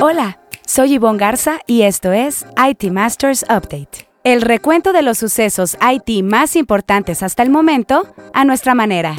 [0.00, 4.08] Hola, soy Yvonne Garza y esto es IT Masters Update.
[4.22, 9.16] El recuento de los sucesos IT más importantes hasta el momento a nuestra manera.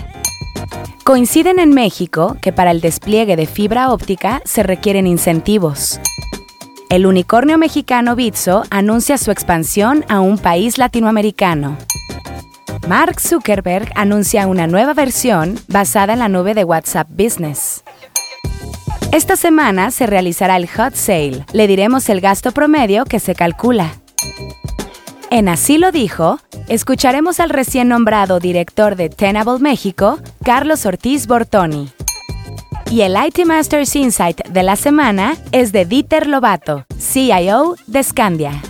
[1.04, 6.00] Coinciden en México que para el despliegue de fibra óptica se requieren incentivos.
[6.90, 11.78] El unicornio mexicano Bitso anuncia su expansión a un país latinoamericano.
[12.88, 17.84] Mark Zuckerberg anuncia una nueva versión basada en la nube de WhatsApp Business.
[19.12, 21.44] Esta semana se realizará el Hot Sale.
[21.52, 23.92] Le diremos el gasto promedio que se calcula.
[25.32, 31.90] En Así lo dijo, escucharemos al recién nombrado director de Tenable México, Carlos Ortiz Bortoni.
[32.92, 38.62] Y el IT Masters Insight de la semana es de Dieter Lobato, CIO de Scandia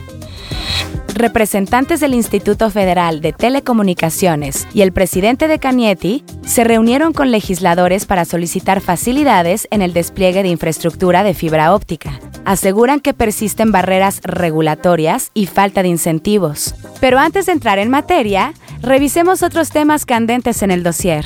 [1.19, 8.05] representantes del Instituto Federal de Telecomunicaciones y el presidente de Canieti se reunieron con legisladores
[8.05, 12.19] para solicitar facilidades en el despliegue de infraestructura de fibra óptica.
[12.45, 16.73] Aseguran que persisten barreras regulatorias y falta de incentivos.
[16.99, 21.25] Pero antes de entrar en materia, revisemos otros temas candentes en el dossier.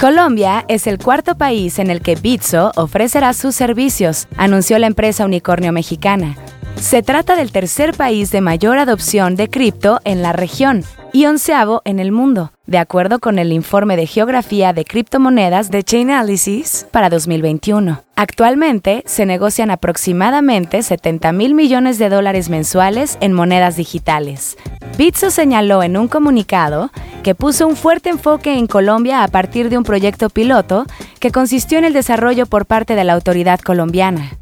[0.00, 5.24] Colombia es el cuarto país en el que Bitso ofrecerá sus servicios, anunció la empresa
[5.24, 6.36] unicornio mexicana.
[6.80, 11.82] Se trata del tercer país de mayor adopción de cripto en la región y onceavo
[11.84, 17.10] en el mundo, de acuerdo con el informe de geografía de criptomonedas de Chainalysis para
[17.10, 18.02] 2021.
[18.14, 24.56] Actualmente se negocian aproximadamente 70 mil millones de dólares mensuales en monedas digitales.
[24.96, 26.90] Bitso señaló en un comunicado
[27.22, 30.86] que puso un fuerte enfoque en Colombia a partir de un proyecto piloto
[31.18, 34.38] que consistió en el desarrollo por parte de la autoridad colombiana.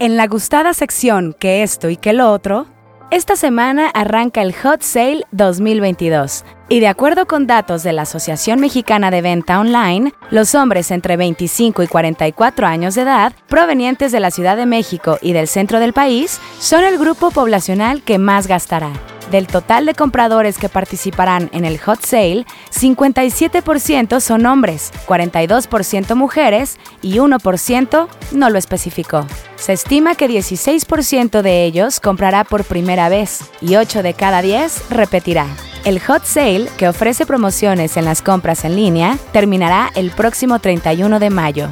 [0.00, 2.66] En la gustada sección que esto y que lo otro,
[3.12, 8.58] esta semana arranca el Hot Sale 2022 y de acuerdo con datos de la Asociación
[8.58, 14.18] Mexicana de Venta Online, los hombres entre 25 y 44 años de edad, provenientes de
[14.18, 18.48] la Ciudad de México y del centro del país, son el grupo poblacional que más
[18.48, 18.90] gastará.
[19.30, 26.78] Del total de compradores que participarán en el hot sale, 57% son hombres, 42% mujeres
[27.02, 29.26] y 1% no lo especificó.
[29.56, 34.90] Se estima que 16% de ellos comprará por primera vez y 8 de cada 10
[34.90, 35.46] repetirá.
[35.84, 41.18] El hot sale, que ofrece promociones en las compras en línea, terminará el próximo 31
[41.18, 41.68] de mayo.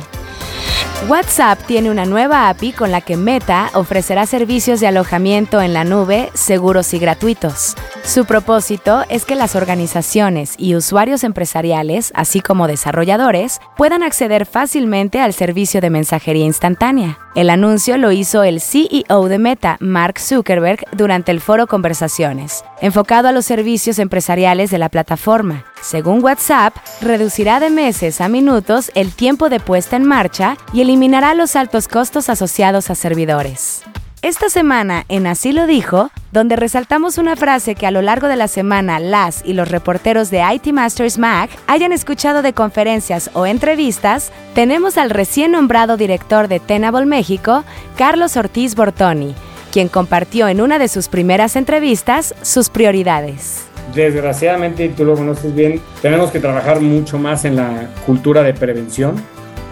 [1.08, 5.82] WhatsApp tiene una nueva API con la que Meta ofrecerá servicios de alojamiento en la
[5.82, 7.74] nube seguros y gratuitos.
[8.04, 15.18] Su propósito es que las organizaciones y usuarios empresariales, así como desarrolladores, puedan acceder fácilmente
[15.18, 17.18] al servicio de mensajería instantánea.
[17.34, 23.28] El anuncio lo hizo el CEO de Meta, Mark Zuckerberg, durante el foro Conversaciones, enfocado
[23.28, 25.64] a los servicios empresariales de la plataforma.
[25.80, 31.32] Según WhatsApp, reducirá de meses a minutos el tiempo de puesta en marcha y eliminará
[31.32, 33.82] los altos costos asociados a servidores.
[34.22, 38.36] Esta semana en Así lo dijo, donde resaltamos una frase que a lo largo de
[38.36, 43.46] la semana las y los reporteros de IT Masters Mac hayan escuchado de conferencias o
[43.46, 47.64] entrevistas, tenemos al recién nombrado director de Tenable México,
[47.98, 49.34] Carlos Ortiz Bortoni,
[49.72, 55.54] quien compartió en una de sus primeras entrevistas sus prioridades desgraciadamente, y tú lo conoces
[55.54, 59.16] bien, tenemos que trabajar mucho más en la cultura de prevención,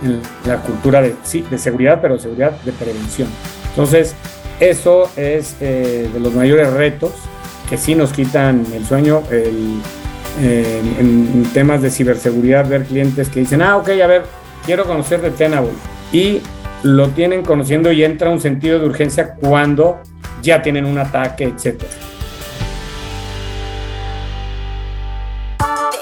[0.04, 3.28] en la cultura de, sí, de seguridad, pero seguridad de prevención.
[3.70, 4.14] Entonces,
[4.60, 7.12] eso es eh, de los mayores retos
[7.68, 9.80] que sí nos quitan el sueño en,
[11.54, 14.22] temas de ciberseguridad, ver clientes que dicen, ah, ok, a ver,
[14.64, 15.72] quiero conocer de Tenable.
[16.12, 16.40] Y
[16.82, 20.00] lo tienen conociendo y entra un sentido de urgencia cuando
[20.42, 21.90] ya tienen un ataque, etcétera.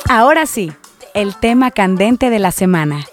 [0.08, 0.72] Ahora sí,
[1.14, 3.04] el tema candente de la semana.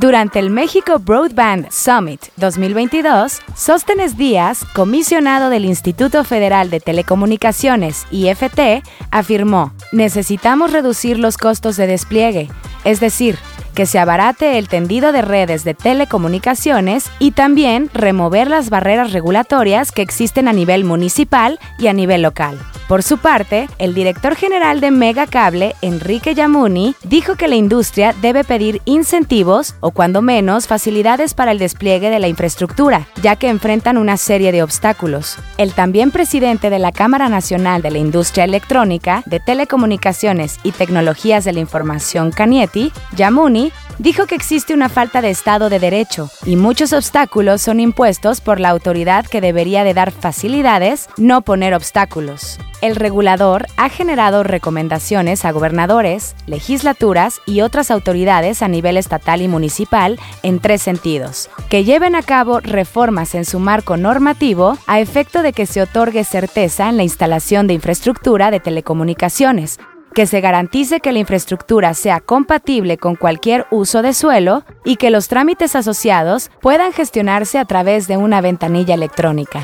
[0.00, 8.82] Durante el México Broadband Summit 2022, Sóstenes Díaz, comisionado del Instituto Federal de Telecomunicaciones, IFT,
[9.10, 12.48] afirmó, necesitamos reducir los costos de despliegue,
[12.84, 13.36] es decir,
[13.74, 19.92] que se abarate el tendido de redes de telecomunicaciones y también remover las barreras regulatorias
[19.92, 22.58] que existen a nivel municipal y a nivel local.
[22.90, 28.42] Por su parte, el director general de Megacable, Enrique Yamuni, dijo que la industria debe
[28.42, 33.96] pedir incentivos o cuando menos facilidades para el despliegue de la infraestructura, ya que enfrentan
[33.96, 35.36] una serie de obstáculos.
[35.56, 41.44] El también presidente de la Cámara Nacional de la Industria Electrónica, de Telecomunicaciones y Tecnologías
[41.44, 46.56] de la Información Canieti, Yamuni, dijo que existe una falta de Estado de Derecho y
[46.56, 52.58] muchos obstáculos son impuestos por la autoridad que debería de dar facilidades, no poner obstáculos.
[52.80, 59.48] el regulador ha generado recomendaciones a gobernadores, legislaturas y otras autoridades a nivel estatal y
[59.48, 61.50] municipal en tres sentidos.
[61.68, 66.24] Que lleven a cabo reformas en su marco normativo a efecto de que se otorgue
[66.24, 69.78] certeza en la instalación de infraestructura de telecomunicaciones,
[70.14, 75.10] que se garantice que la infraestructura sea compatible con cualquier uso de suelo y que
[75.10, 79.62] los trámites asociados puedan gestionarse a través de una ventanilla electrónica.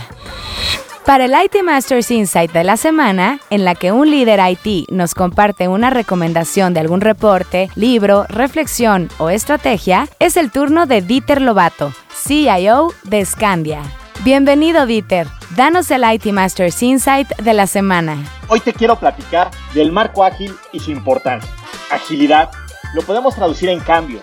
[1.07, 5.15] Para el IT Masters Insight de la semana, en la que un líder IT nos
[5.15, 11.41] comparte una recomendación de algún reporte, libro, reflexión o estrategia, es el turno de Dieter
[11.41, 13.83] Lobato, CIO de Scandia.
[14.25, 18.36] Bienvenido Dieter, danos el IT Masters Insight de la semana.
[18.49, 21.51] Hoy te quiero platicar del marco ágil y su importancia.
[21.91, 22.53] Agilidad
[22.95, 24.21] lo podemos traducir en cambio,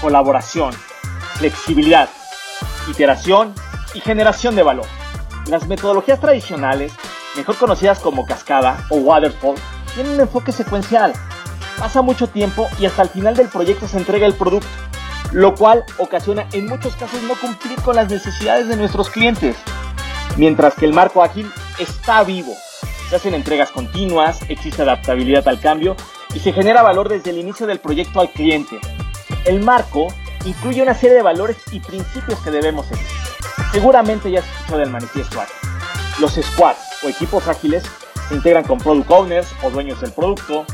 [0.00, 0.72] colaboración,
[1.34, 2.08] flexibilidad,
[2.88, 3.52] iteración
[3.92, 4.86] y generación de valor.
[5.48, 6.92] Las metodologías tradicionales,
[7.36, 9.56] mejor conocidas como cascada o waterfall,
[9.94, 11.12] tienen un enfoque secuencial.
[11.76, 14.68] Pasa mucho tiempo y hasta el final del proyecto se entrega el producto,
[15.32, 19.56] lo cual ocasiona en muchos casos no cumplir con las necesidades de nuestros clientes.
[20.36, 22.54] Mientras que el marco ágil está vivo,
[23.08, 25.96] se hacen entregas continuas, existe adaptabilidad al cambio
[26.34, 28.78] y se genera valor desde el inicio del proyecto al cliente.
[29.44, 30.08] El marco
[30.44, 33.06] incluye una serie de valores y principios que debemos seguir.
[33.72, 35.40] Seguramente ya has escuchado del manifiesto.
[36.20, 37.84] Los squads o equipos ágiles
[38.28, 40.64] se integran con product owners o dueños del producto,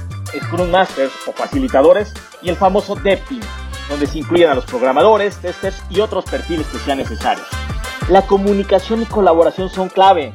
[0.44, 3.42] scrum masters o facilitadores y el famoso dev team,
[3.88, 7.46] donde se incluyen a los programadores, testers y otros perfiles que sean necesarios.
[8.08, 10.32] La comunicación y colaboración son clave.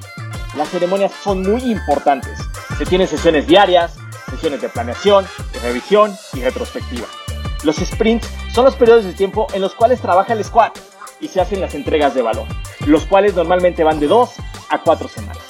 [0.56, 2.40] Las ceremonias son muy importantes.
[2.78, 3.98] Se tienen sesiones diarias,
[4.30, 7.08] sesiones de planeación, de revisión y retrospectiva.
[7.64, 10.72] Los sprints son los periodos de tiempo en los cuales trabaja el squad
[11.20, 12.48] y se hacen las entregas de valor,
[12.86, 14.30] los cuales normalmente van de 2
[14.70, 15.44] a 4 semanas.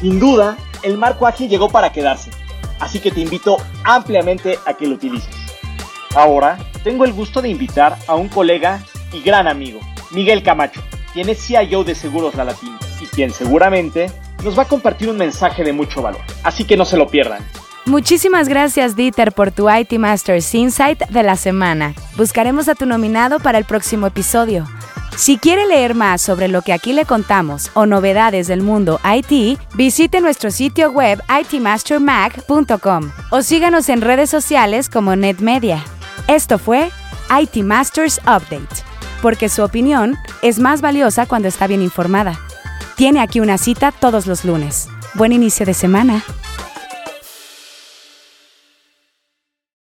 [0.00, 2.30] Sin duda, el marco ágil llegó para quedarse,
[2.78, 5.34] así que te invito ampliamente a que lo utilices.
[6.14, 8.82] Ahora, tengo el gusto de invitar a un colega
[9.12, 9.80] y gran amigo,
[10.10, 10.82] Miguel Camacho,
[11.12, 14.10] quien es CIO de Seguros La Latina y quien seguramente
[14.42, 17.42] nos va a compartir un mensaje de mucho valor, así que no se lo pierdan.
[17.86, 21.94] Muchísimas gracias Dieter por tu IT Masters Insight de la semana.
[22.16, 24.66] Buscaremos a tu nominado para el próximo episodio.
[25.16, 29.60] Si quiere leer más sobre lo que aquí le contamos o novedades del mundo IT,
[29.74, 35.84] visite nuestro sitio web itmastermag.com o síganos en redes sociales como NetMedia.
[36.26, 36.90] Esto fue
[37.30, 38.82] IT Masters Update,
[39.22, 42.38] porque su opinión es más valiosa cuando está bien informada.
[42.96, 44.88] Tiene aquí una cita todos los lunes.
[45.14, 46.22] Buen inicio de semana.